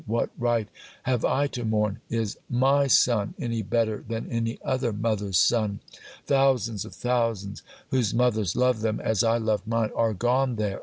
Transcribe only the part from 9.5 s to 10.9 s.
mine, are gone there!